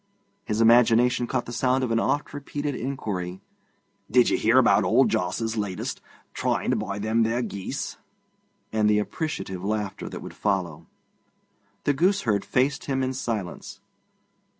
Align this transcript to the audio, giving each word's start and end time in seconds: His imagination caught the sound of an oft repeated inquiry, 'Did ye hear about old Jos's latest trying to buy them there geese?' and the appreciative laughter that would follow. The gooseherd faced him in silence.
His 0.45 0.61
imagination 0.61 1.27
caught 1.27 1.45
the 1.45 1.51
sound 1.53 1.83
of 1.83 1.91
an 1.91 1.99
oft 1.99 2.33
repeated 2.33 2.73
inquiry, 2.73 3.39
'Did 4.09 4.31
ye 4.31 4.37
hear 4.37 4.57
about 4.57 4.83
old 4.83 5.09
Jos's 5.11 5.57
latest 5.57 6.01
trying 6.33 6.71
to 6.71 6.75
buy 6.75 6.97
them 6.97 7.21
there 7.21 7.43
geese?' 7.43 7.97
and 8.73 8.89
the 8.89 8.97
appreciative 8.97 9.63
laughter 9.63 10.09
that 10.09 10.23
would 10.23 10.33
follow. 10.33 10.87
The 11.83 11.93
gooseherd 11.93 12.43
faced 12.43 12.85
him 12.85 13.03
in 13.03 13.13
silence. 13.13 13.79